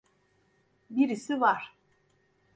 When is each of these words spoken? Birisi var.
Birisi 0.89 1.41
var. 1.41 1.75